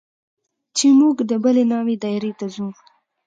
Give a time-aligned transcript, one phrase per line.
[0.75, 2.67] چې موږ د بلې ناوې دايرې ته ځو.